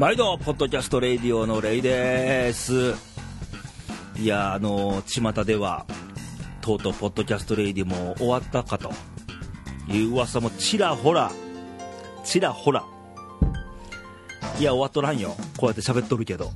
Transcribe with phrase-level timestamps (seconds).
[0.00, 2.94] 毎度ポッドキャストレイディオのレイです。
[4.16, 5.84] いやあの巷では
[6.62, 8.90] とうとうポッドキャストレイディも終わったかと
[9.88, 11.30] いう噂もちらほら
[12.24, 12.82] ちらほら。
[14.58, 15.36] いや終わっとらんよ。
[15.58, 16.50] こうやって喋っとるけど。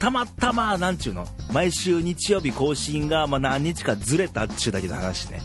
[0.00, 1.28] たまたまなんちゅうの？
[1.52, 5.40] 毎週日曜日更新が、まあ、何日かずれたっちゅうだけの話ね。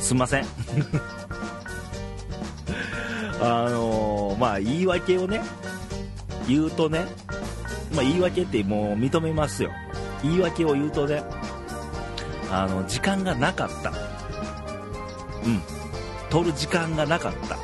[0.00, 0.44] すんません。
[3.42, 3.99] あのー、
[4.40, 5.42] まあ言い訳をね
[6.48, 7.04] 言うとね、
[7.94, 9.70] まあ、言い訳ってもう認めますよ。
[10.22, 11.22] 言い訳を言うとね
[12.50, 13.90] あの時間がなかった。
[13.90, 13.92] う
[15.48, 15.60] ん。
[16.30, 17.56] 取る時間がなかった。
[17.56, 17.58] っ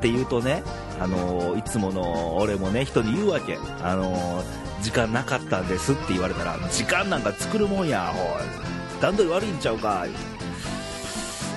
[0.00, 0.62] て言うとね
[0.98, 3.58] あのいつもの俺もね人に言うわけ。
[3.82, 4.42] あの
[4.80, 9.00] 時間なかったんですって言われたら時間なんか作るもんやおい。
[9.00, 10.06] 段取り悪いんちゃうか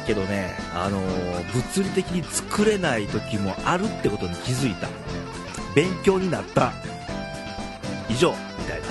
[0.06, 4.88] けどね、あのー、物理的に作れない時もあるってことに気づいた。
[5.76, 6.72] 勉強になった。
[8.10, 8.32] 以上。
[8.60, 8.86] みたいな。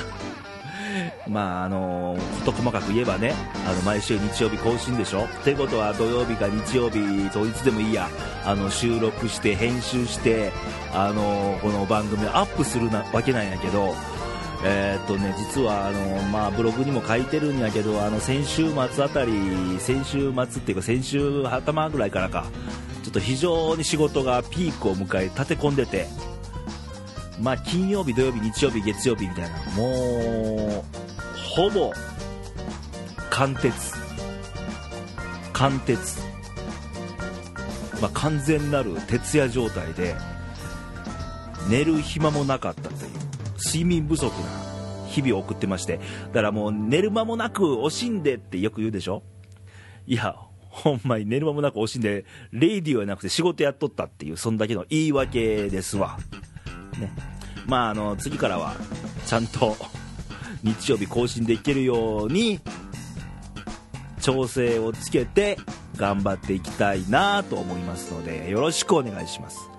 [1.29, 3.35] まああのー、事細かく言えばね
[3.67, 5.25] あの毎週日曜日更新でしょ。
[5.25, 8.09] ってことは土曜日か日曜日当日でもいいや。
[8.45, 10.53] あの収録して編集して
[10.92, 13.95] あのー、この番組をアップするなわけなんやけど
[14.67, 19.33] えー、っとね、実はあの、まあ、ブログにも書いてるんやけどあの先週末あたり
[19.79, 22.47] 先週末っていうか先週頭ぐらいからか
[23.03, 26.07] ちょっと非常に仕事がピークを迎え立て込んでて、
[27.41, 30.85] まあ、金曜日、土曜日、日曜日、月曜日みたいなもう
[31.37, 31.92] ほぼ
[33.29, 33.70] 貫徹。
[35.53, 35.98] 貫徹、
[38.03, 40.15] まあ、完全なる徹夜状態で
[41.69, 42.91] 寝る暇もなかった
[43.65, 44.48] 睡眠不足な
[45.09, 49.23] 日々を送ってましてだからもう寝る間もなく惜しんでってよく言うでしょ？
[50.07, 56.19] いやほんまに寝る間もなく惜しんでレイディオじゃなくて仕事やっとったっていうそんだけの言い訳ですわ。
[56.98, 57.13] ね。
[57.67, 58.74] まああの次からは
[59.24, 59.77] ちゃんと
[60.63, 62.61] 日曜日更新できるように
[64.20, 65.58] 調整をつけて
[65.97, 69.70] 頑張っていきたいなと思いますのでよろしくお願いします。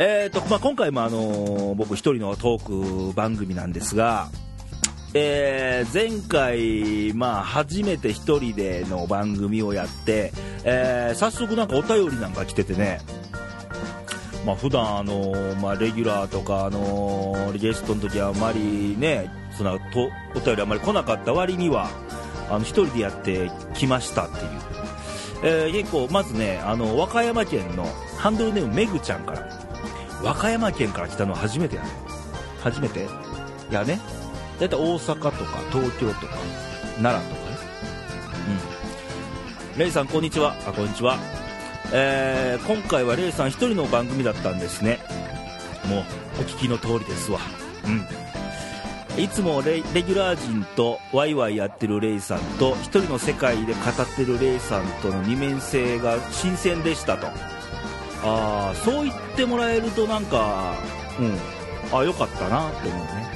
[0.00, 4.28] えーとまあ、今回も、あのー、僕一人のトーク番組なんですが、
[5.12, 10.32] えー、前回、まあ、初めて一人での番組をやって、
[10.62, 13.00] えー、早速なんかお便りなんか来ててね、
[14.46, 21.90] まあ、普段あのー、まあ、レギュラーとか、あのー、ゲストの時はあまりねそのとお便りあまり来なかった割には
[22.48, 24.50] あの一人でやってきましたっていう、
[25.42, 27.84] えー、結構まずねあの和歌山県の
[28.16, 29.67] ハンドルネームめぐちゃんから
[30.22, 31.88] 和歌山県から来たのは初めてやね
[32.60, 33.06] 初めて？
[33.70, 34.00] やね。
[34.58, 35.30] だいたい大阪とか
[35.70, 36.36] 東京とか
[37.00, 37.56] 奈良とかね。
[39.74, 39.78] うん。
[39.78, 40.54] レイさんこんにちは。
[40.66, 41.16] あこんにちは。
[41.92, 44.98] えー、今回はレイさん1人の番組だったんですね。
[45.86, 46.04] もう
[46.40, 47.38] お聞きの通りですわ。
[47.86, 49.22] うん。
[49.22, 57.26] いつもレギュラー陣とワイワイやってるレイさんと1人の世界で語ってるレイさんとの二面性が新鮮でしたと
[58.22, 60.74] ああそう言ってもらえるとなんか
[61.18, 61.38] うん。
[61.96, 63.26] あよかったなって思うね。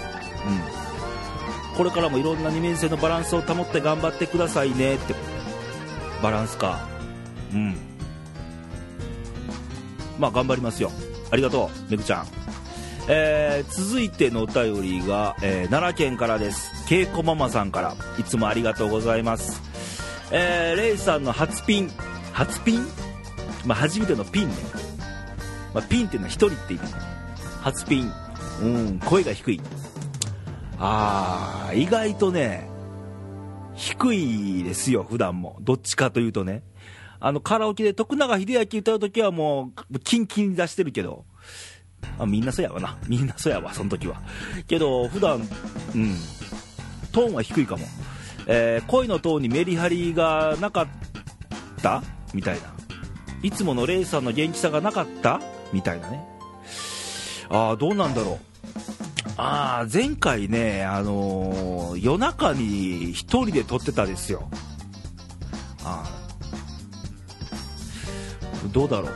[1.71, 1.77] うん。
[1.77, 5.15] これからもいろんな二面性のバランスを保って頑張ってくださいねって。
[6.23, 6.87] バランスか。
[7.53, 7.77] うん。
[10.19, 10.91] まあ頑張りますよ。
[11.31, 12.27] ありがとうめぐちゃん。
[13.09, 16.71] えー、続いてのお便りが、えー、奈良県からです。
[16.87, 17.97] けいこママさんから。
[18.19, 19.61] いつもありがとうございます。
[20.31, 21.91] えー、レイさんの初ピン。
[22.33, 23.12] 初ピン？
[23.65, 24.55] まあ、初めてのピンね、
[25.75, 26.83] まあ、ピンっていうのは1人って意味。
[27.63, 28.13] 初ピン。
[28.63, 28.65] う
[28.95, 29.61] ん声が低い。
[30.79, 32.69] ああ意外とね
[33.75, 35.57] 低いですよ普段も。
[35.61, 36.63] どっちかというとね。
[37.21, 41.25] あのカラオケで徳永英明歌う時はもうキンキン出してるけど。
[42.19, 42.99] あみんなそうやわな。
[43.09, 44.21] みんなそうやわその時は。
[44.67, 45.37] けど普段
[45.95, 46.17] うん。
[47.13, 47.87] トーンは低いかも、
[48.47, 50.87] えー、声のトーンにメリハリがなかっ
[51.83, 52.03] た？
[52.35, 52.72] みたいな。
[53.43, 55.41] いつものレイさんの元気さがなかった？
[55.73, 56.25] みたいなね。
[57.49, 58.39] ああどうなんだろう。
[59.37, 64.49] ああ前回ねあのー、夜中に1人で撮ってたですよ。
[65.85, 66.23] ああ
[68.73, 69.13] どうだろう。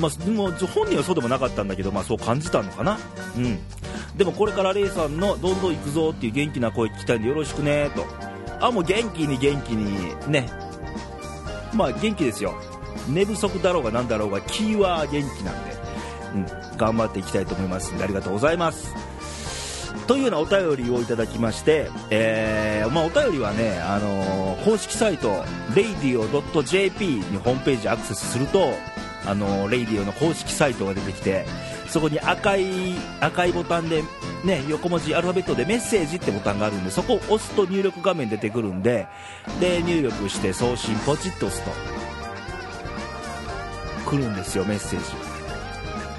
[0.00, 2.98] まあ、でも本人はそうでもなかったんだけど、まあ、そう感じたのかな、
[3.36, 3.60] うん、
[4.16, 8.04] でもこれからレイさんのどんどん行くぞっていう元気な声聞きたいんでよろしくねと。
[8.60, 10.50] あもう元気に元気にね。
[11.72, 12.54] まあ元気ですよ。
[13.08, 15.76] 寝不足だろうが何だろうが気は元気なんで、
[16.34, 19.14] うん、頑張っていきたいと思いますんでありがとうございます。
[20.06, 28.74] というようなお便りをいただきまして、えーまあ、お便りはね、あのー、公式サイト radio.jp にホームページアクセスすると
[29.26, 31.46] あのレイディオの公式サイトが出てきて
[31.88, 34.02] そこに赤い赤いボタンで、
[34.44, 39.06] ね、横文字アルファベットでメッセージってボタンがあるんでそこを押すと入力画面出てくるんで
[39.60, 42.03] で入力して送信ポチッと押すと。
[44.04, 45.00] 来るんですよメッセー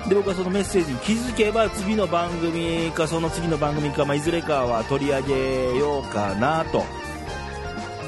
[0.04, 0.10] ジ。
[0.10, 6.84] で僕はそのメッセージに気づけば次の番組かその次の番組か、まあ、いずれかは取り上げようかなと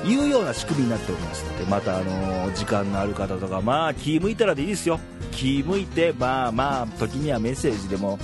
[0.06, 5.00] いうような仕組みになっておりますのでまた、あの時間のある方とかまあ気向いたらでいいですよ。
[5.32, 8.20] 気向いてまあまあ時にはメッセージでも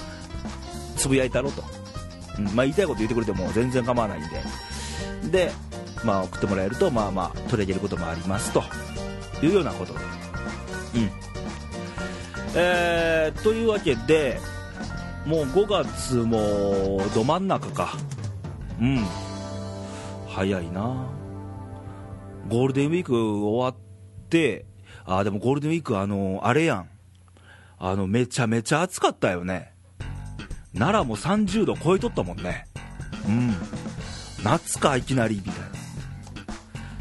[0.96, 1.64] つぶやいたろと、
[2.38, 4.42] うんまあ、言いたいこと言ってくれても全然構わないんで。
[5.32, 5.52] で、
[6.04, 8.64] まあ、送ってもらえるとまあまあ取り上げることもありますと。
[9.42, 10.00] いうようなことで、
[10.96, 11.12] うん。
[12.56, 14.40] えー、というわけで
[15.26, 17.94] もう5月もど真ん中か。
[18.80, 19.06] うん。
[20.28, 21.08] 早いな。
[22.50, 24.66] ゴールデンウィーク終わって
[25.06, 26.90] あでもゴールデンウィークあのあれやん。
[27.80, 29.74] あのめちゃめちゃ暑かったよね。
[30.74, 32.68] 奈良も30度超えとったもんね。
[33.28, 33.54] うん。
[34.44, 35.68] 夏かいきなりみたいな。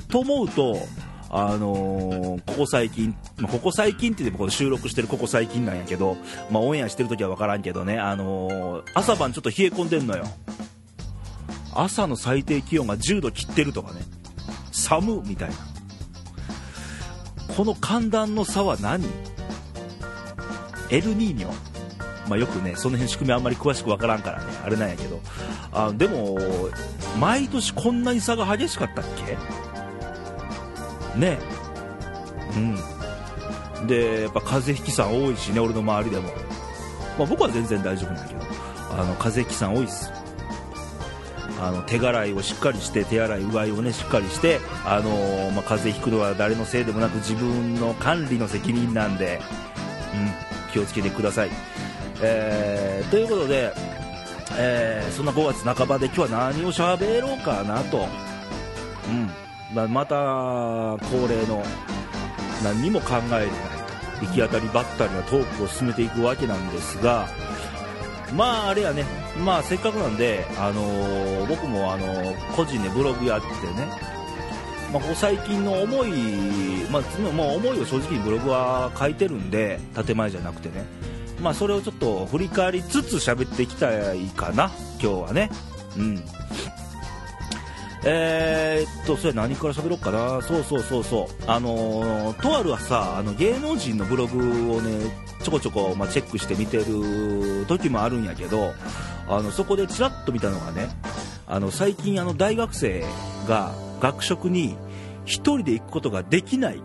[0.08, 0.76] と思うと
[1.34, 6.18] あのー、ここ最近、まあ、ここ最近って僕収録してるここ最近なんやけど、
[6.50, 10.26] まあ、オンエアしてる時は分からんけどね、あのー、朝晩ちょっと冷え込んでんのよ。
[11.74, 14.02] 朝の最低気温が10度切ってるとかね。
[14.72, 15.54] 寒みたいな。
[17.56, 19.02] この寒暖の差は何？
[20.90, 21.52] エルニーニョ。
[22.28, 25.18] まあ、よくねその辺仕組みあんまり詳しく分からんからねあれなんやけど。
[25.72, 26.38] あでも
[27.18, 29.38] 毎年こんなに差が激しかったっけ？
[31.16, 31.38] ね。
[32.56, 33.86] うん。
[33.86, 36.28] でやっぱ風邪ひきさん多いしね俺の周りでも、
[37.18, 38.40] まあ、僕は全然大丈夫なんやけど。
[38.92, 40.10] あの風邪ひきさん多いっす。
[41.62, 49.40] あの手洗いをしっかりして手洗いうがいをねしっかりしてあのー、まあ、風邪ひくのは誰のせいでもなく自分の管理の責任なんで、
[50.12, 51.50] うん、気をつけてください、
[52.20, 53.72] えー、ということで、
[54.58, 58.08] えー、そんな5月半ばで今日は何をしゃべろうかなと、
[59.08, 59.30] うん。
[59.74, 60.14] ま、また
[61.08, 61.62] 恒例の
[62.62, 63.48] 何にも考えない
[64.20, 67.26] 行き当たりばったりなトークを進めていくわけなんですが
[68.34, 69.04] まああれやね、
[69.44, 73.86] まあせっかくなんで、あのー、僕もあのー、個人でブログやってね、
[74.90, 76.10] まあ、ここ最近の思い、
[76.90, 77.02] まあ、
[77.34, 80.86] まあ、思いを正直にブログは書いてるんで、建前じゃなくてね、
[81.42, 85.50] まあそれをちょっと振り返りつつ喋っていきたいかな、今日はね。
[85.98, 86.24] うん。
[88.04, 90.42] えー、っと、それ何から喋ろうかな？
[90.42, 91.44] そうそうそうそう。
[91.46, 98.72] あのー、とあるはさ、あの芸能人のブログをね、ちょこちょこ、まあ、チェックして見てる時もあるんやけど
[99.28, 100.88] あのそこでちらっと見たのがね
[101.46, 103.04] あの最近あの大学生
[103.46, 104.76] が学食に
[105.24, 106.82] 1人で行くことができない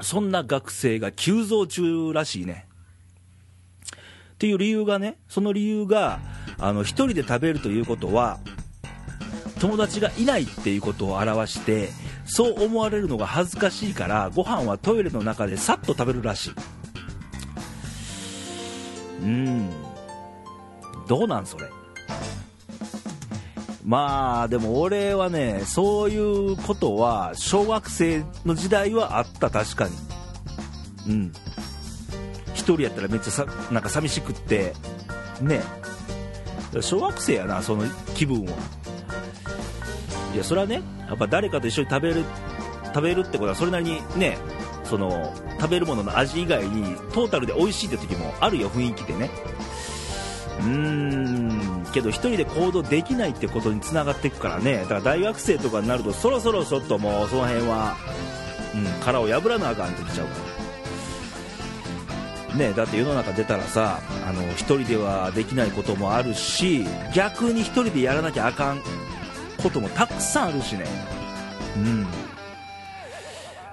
[0.00, 2.66] そんな学生が急増中らしいね
[4.34, 6.20] っていう理由がねその理由が
[6.58, 8.38] あの1人で食べるということは
[9.60, 11.90] 友達がいないっていうことを表して
[12.26, 16.54] そう思われるのが恥ずかしいからご飯はトイレの中でさっと食べるらしい。
[19.22, 19.70] うん。
[21.08, 21.66] どうなんそれ。
[23.84, 29.96] まあでも俺はねそういうことは小学生の時代はあった確かに。
[31.08, 31.32] うん。
[32.54, 34.74] 1人やったらめっちゃさなんか寂しくって。
[35.40, 35.60] ね。
[36.82, 37.84] 小学生やなその
[38.14, 38.77] 気分は。
[40.38, 42.24] いやそれはねやっぱ誰かと一緒に食べる
[42.94, 44.38] 食べるってことはそれなりにね
[44.84, 49.30] その食べるものの味以外にトータルで美味しいって時もあるよ雰囲気でね。
[50.60, 54.78] うーんけど1人で行動できないってことにつながっていくからね。
[54.82, 57.96] だから大学生とかになるとそろそろちょっともうその辺は、
[58.76, 60.34] うん、殻を破らなあかんってきちゃうか
[62.52, 62.58] ら。
[62.58, 68.80] ねだって世の中出たらさあの1人ではできないこともあるし逆に1人でやらなきゃあかん。
[69.62, 70.84] こともたくさんあるしね。
[71.76, 71.80] う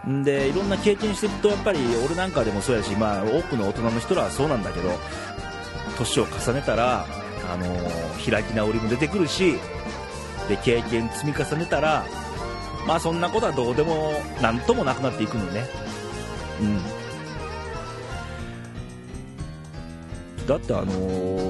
[0.07, 0.23] ん。
[0.23, 4.91] でいろんな経験してるとやっぱり俺なんかでもそうやし、まあ、多くの大人の人らはそうなんだけど
[5.97, 7.07] 年を重ねたら、
[7.51, 9.55] あのー、開き直りも出てくるし
[10.47, 12.05] で経験積み重ねたら
[12.85, 14.13] まあそんなことはどうでも
[14.43, 15.65] なんともなくなっていくのね。
[16.61, 16.79] うん。
[20.45, 20.85] だってあの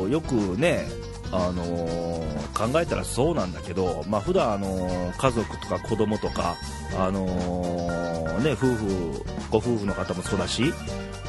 [0.08, 0.88] ー、よくね
[1.32, 6.56] あのー、考えたらそうなんだけど、まあ普段あのー、家族とか子供とか、
[6.98, 10.74] あのー、ね、夫婦ご夫婦の方もそうだし、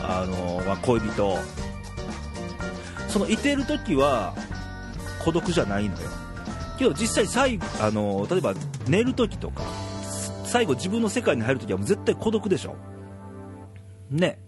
[0.03, 1.39] あのまあ、恋人。
[3.09, 4.35] そのいてる時は
[5.25, 6.09] 孤独じゃないのよ。
[6.79, 8.55] けど実際最後、あの例えば
[8.87, 9.63] 寝る時とか
[10.45, 12.77] 最後自分の世界に入る時はもう絶対孤独でしょ。
[14.11, 14.39] ね。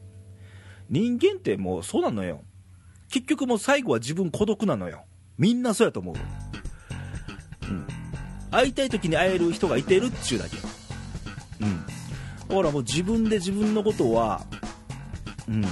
[0.90, 2.42] 人間ってもうそうなのよ。
[3.10, 5.04] 結局もう最後は自分孤独なのよ。
[5.38, 6.14] みんなそうやと思う。
[6.14, 7.86] うん。
[8.50, 10.56] 会いたい時に会える人がいてるっちゅうだけ。
[11.60, 11.86] うん。
[12.48, 14.44] だからもう自分で自分のことは
[15.48, 15.62] うん。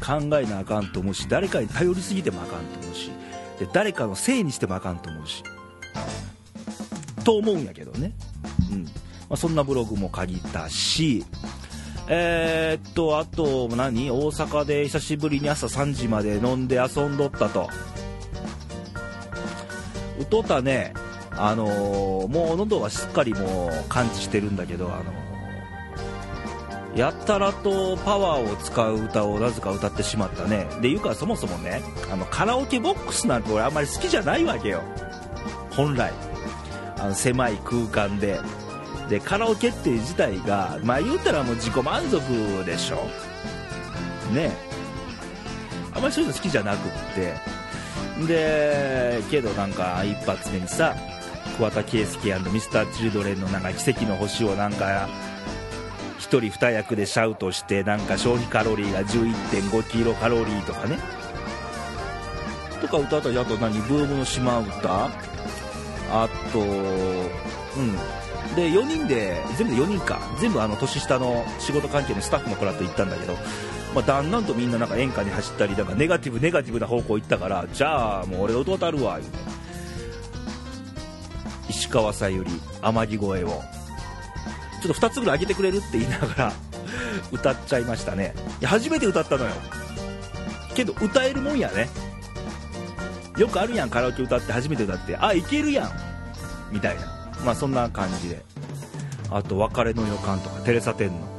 [0.00, 3.10] 考えなあかんと思うし誰かに頼りすぎてもあかんと思うし
[3.58, 5.42] で誰かのせいにしてもあかんと思うし。
[7.24, 8.14] と思うんやけどね、
[8.72, 8.84] うん。
[8.84, 8.90] ま
[9.30, 11.24] あ、そんなブログも書いたし。
[12.06, 14.10] えー、っとあと何？
[14.10, 17.68] 大阪で久しぶりに朝3時まで飲んで遊んどったと。
[20.18, 20.92] うとたね
[21.32, 30.66] あのーもう喉はしっかりもう感知してるんだけどあのーやたらとパワーを使う歌をなぜか歌ってしまったね。
[30.80, 34.82] でいうかそもそもねあのカラオケボックスなんて俺あんまり好きじゃないわけよ。
[35.70, 36.12] 本来。
[36.98, 38.40] あの狭い空間で。
[39.08, 42.96] でカラオケっていう自体がまあ言うたらもう自己満足でしょ。
[44.34, 44.50] ね。
[45.94, 47.34] あんまりそういうの好きじゃなくって。
[48.26, 50.96] でけどなんか一発目にさ
[51.56, 55.08] 桑田佳祐ミスターチルドレンのなんか奇跡の星をなんか
[56.18, 60.98] 1人2役でシャウトしてなんか消費カロリーが11.5キロカロリーとかね。
[62.80, 63.80] とか歌ったりあと何？
[63.82, 65.06] ブームの島歌？
[66.10, 67.96] あとうん。
[68.54, 70.18] で4人で全部で4人か。
[70.40, 73.36] 全部あの年下の仕事関係のスタッフの子らと行ったんだけど、
[73.94, 79.38] まあ、だんだんとみんななんか演歌に走ったりなんかネガティブネガティブな方向行ったからじゃあもう俺歌たるわ言うて。
[81.68, 82.50] 石川さゆり
[82.82, 83.62] 天城越えを。
[84.82, 86.52] ちょっと2つぐらい上げてくれるって言いながら
[87.32, 88.34] 歌っちゃいましたね。
[88.60, 89.50] いや初めて歌ったのよ。
[90.74, 91.88] けど歌えるもんやね。
[93.36, 95.16] よくあるやんカラオケ歌って初めて歌って。
[95.16, 95.90] あいけるやん。
[96.70, 97.02] みたいな。
[97.44, 98.44] まあそんな感じで。
[99.30, 101.37] あと別れの予感とかテレサ・テンの。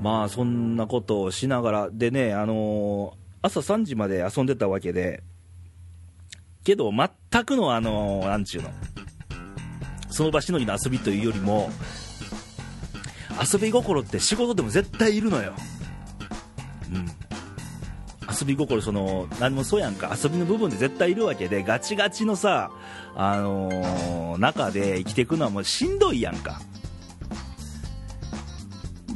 [0.00, 5.22] まあそんなことをしながらでねあのー朝3時まで遊んでたわけで
[6.62, 8.70] けど全くのあのーなんちゅうの
[10.10, 11.70] その場しのぎの遊びというよりも
[13.52, 15.54] 遊び心って仕事でも絶対いるのよ。
[16.92, 17.06] うん。
[18.28, 20.14] 遊び心その何もそうやんか。
[20.22, 22.70] 遊びの部分で絶対いるわけでガチガチのさ
[23.14, 26.60] あのー中で生きていくのはもうしんどいやんか。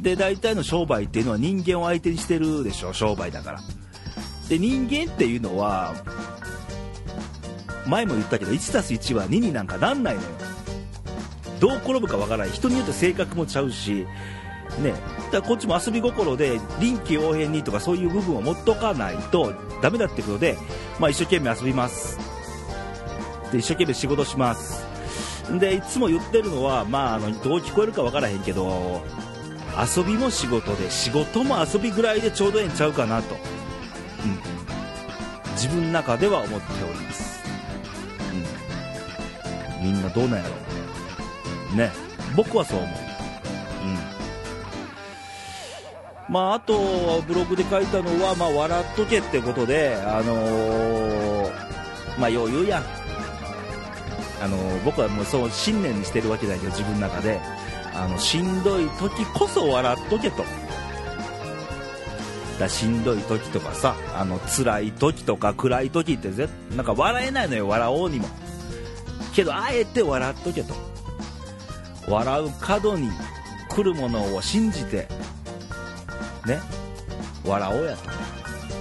[0.05, 3.61] で大体の商売っていうのは人間を相手にしてるでしょ商売だから。
[4.47, 5.95] で人間っていうのは
[7.87, 10.27] 前も言ったけど 1+1 は2になんかなんないのよ。
[11.59, 12.53] どう転ぶかわからない。
[12.53, 14.05] 人によって性格もちゃうし
[14.79, 20.55] ね、だからこっちも遊び心で臨機応変にとかそういう部分を持っとかないとダメだってことで、
[20.99, 22.19] まあ、一生懸命遊びます。
[23.51, 24.85] で一生懸命仕事します。
[25.59, 29.01] でいつも言ってるのは、まあ、あのどう聞こえるかわからへんけど
[29.77, 33.41] 遊びも仕事で仕事も遊びぐらいでちょうどええんちゃうかなと、うん、
[35.53, 37.43] 自分の中では思っております、
[39.81, 40.49] うん、みんなどうなんやろ
[41.73, 41.91] うね。
[42.35, 42.89] 僕はそう思う。
[46.29, 46.33] うん。
[46.33, 51.51] まあ、あとブログで書いたのは、まあ、笑っとけってことで、あのー
[52.17, 52.83] まあ、余裕やん、
[54.41, 57.39] あのー僕はもうそう信念にしてるわけだけど、自分の中で、
[57.95, 60.43] あのしんどい時こそ笑っとけと。
[62.59, 68.27] だしんどい時とかさ、あの辛い時とか暗い時ってぜなんか笑えないのよ、笑おうにも。
[69.33, 70.73] けど、あえて笑っとけと。
[72.07, 73.09] 笑う角に
[73.69, 75.07] 来るものを信じて、
[76.45, 76.59] ね、
[77.45, 78.03] 笑おうやと。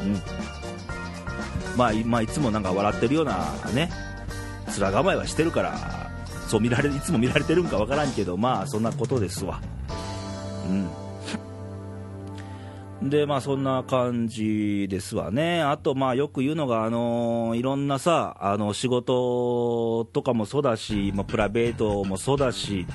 [0.03, 0.23] うん。
[1.77, 3.91] まあ、まあ、いつもなんか笑ってるようなね、
[4.79, 5.94] 面構えはしてるから、
[6.49, 9.61] そう見られ、いつも見られてるんかわからんけど、まあ、そんなことですわ。
[13.03, 13.11] うん。
[13.11, 15.63] で、まあ、そんな感じですわね。
[15.63, 22.87] あと、まあ、よく言うのが、あのいろんなさ、あの、仕事とかもそうだし、まあ、プライベートもそうだし、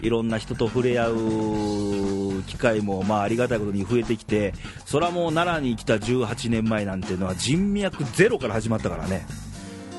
[0.00, 4.54] いろんな人と触れ合う機会も、まあ、ありがたいことに増えてきて、
[4.86, 9.26] それはもう奈良に来た18年前なんていうのは人脈ゼロから始まったからね。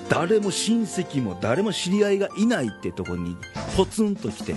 [0.09, 3.37] 誰も親戚も誰も知り合いがいないってとこに
[3.77, 4.55] ポツンと来て、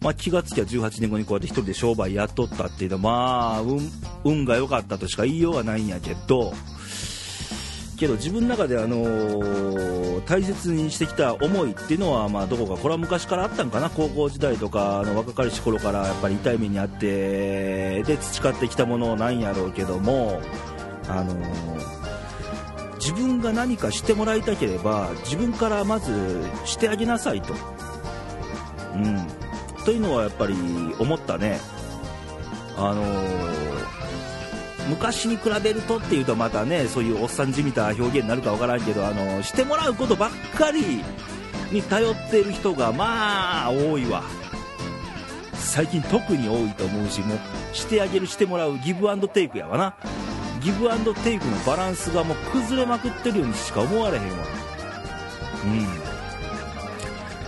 [0.00, 3.80] まあ、気がつきゃ18年後にこうやって一人で商売やっとったっていうのは、まあ、運
[4.24, 6.52] 運が良かったとしか言いようがないんやけど、
[7.98, 13.90] けど自分の中で、あのー大切にしてきた思いっていうのは、まあ、どこかこれは昔からあったんかな？
[13.90, 20.40] 高校時代とかあの若かりし頃からやっぱり痛い目にあってで培ってきたものなんやろうけども、
[21.08, 22.05] あのー
[23.06, 27.54] 自分が何かしてもらいたければ自分からまずしてあげなさいと。
[28.94, 29.26] うん、
[29.84, 30.56] というのはやっぱり
[30.98, 31.60] 思ったね。
[32.76, 33.66] あのー
[34.88, 41.02] 昔に比べるとっていうとまたねそういうおっさんじみた表現になるかわからんけどあのしてもらうことばっかり
[41.72, 44.22] に頼っている人がまあ多いわ
[45.54, 47.38] 最近特に多いと思うしもう
[47.72, 49.96] してあげるしてもらうギブアンドテイクやわな
[50.66, 54.44] ギブアンドテイクのバランスがもう崩れまくってるようにしか思われへんわ。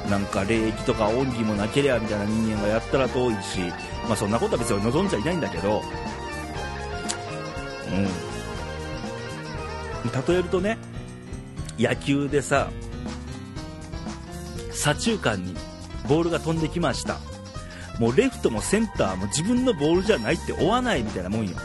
[0.04, 0.08] うん。
[0.08, 3.58] なんか礼儀とか恩義もなけりゃみたいな人間がやったら遠いし
[4.06, 5.82] まあそんなことは別に望んじゃいないんだけど。
[7.88, 8.04] うん。
[10.28, 10.78] 例えるとね
[11.76, 12.70] 野球でさ
[14.70, 15.56] 左中間に
[16.08, 17.18] ボールが飛んできました。
[17.98, 21.56] もうレフトもセンターも自分のボールじゃないって追わないみたいなもんよ。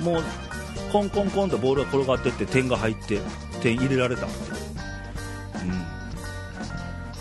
[0.00, 0.22] もう
[0.92, 3.20] コンコンコンとボールが転がってって点が入って
[3.60, 4.34] 点入れられたって
[5.64, 5.64] う。
[5.66, 5.70] ん。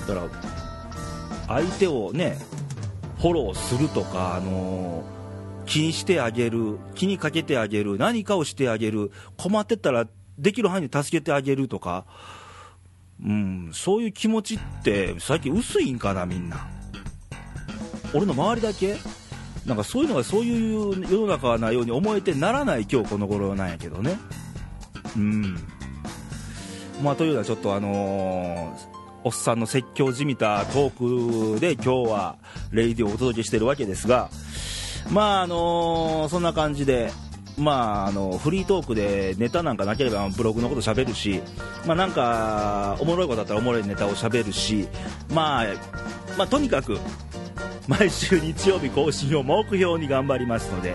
[0.08, 0.28] だから
[1.48, 2.38] 相手をね
[3.20, 5.18] フォローするとか、あのー
[5.68, 10.08] 気にしてあげる気にかけてあげる何かをしてあげる困ってたら
[10.40, 12.06] できる範囲で助けてあげるとか、
[13.22, 16.70] うん、そういう気持ちって最近薄いんかなみんな。
[18.14, 18.96] 俺の周りだけ？
[19.68, 24.18] なんかそういうのがそういう世の中なように思えてならない今日この頃なんやけどね。
[25.16, 25.58] うん。
[27.04, 32.38] まあというのはちょっとあのーおっさんの説教じみたトークで今日は
[32.72, 34.30] レイディをお届けしてるわけですが
[35.12, 37.12] まああのーそんな感じで
[37.58, 41.42] まあ、あのフリートークでネタなんかなければブログのこと喋るし、
[41.88, 44.88] まあ、なんかおもろいことだったらおもろいネタを喋るし、
[45.34, 45.66] まあ
[46.38, 47.00] まあ、とにかく
[48.00, 50.94] 毎週日曜日更新を目標に頑張りますので、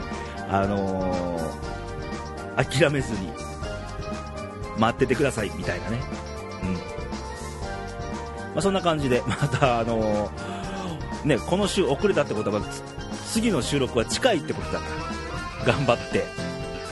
[0.51, 1.43] あのー
[2.55, 3.33] 諦めずに
[4.79, 5.99] 待っててくださいみたいなね、
[6.63, 6.73] うん。
[6.75, 6.81] ま
[8.57, 12.61] あ、そんな感じで また、あのーね、この週遅れたってことは
[13.27, 14.85] 次の収録は近いってことだか
[15.65, 16.27] ら頑張って、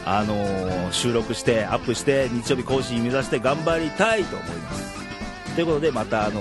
[0.06, 4.94] あのー収録してアップして日曜日更新目指して頑張りたいと思います。
[5.54, 6.40] ということでまた、あの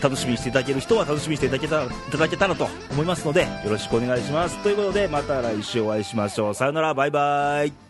[0.00, 4.62] 楽しみにしていただける人は楽しみにしていただけたらいただけたらと思いますのでよろしくお願いします。
[4.62, 6.54] ということでまた来週お会いしましょう。
[6.54, 7.89] さよならバイバイ。